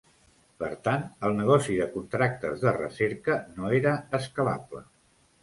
Per 0.61 0.69
tant, 0.87 1.03
el 1.29 1.35
negoci 1.39 1.75
de 1.81 1.87
contractes 1.97 2.65
de 2.65 2.73
recerca 2.79 3.37
no 3.61 3.71
era 3.83 3.95
escalable. 4.21 4.85